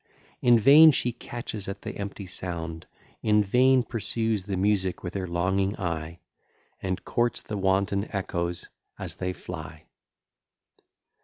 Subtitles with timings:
[0.41, 2.87] In vain she catches at the empty sound,
[3.21, 6.21] In vain pursues the music with her longing eye,
[6.81, 8.67] And courts the wanton echoes
[8.97, 9.85] as they fly.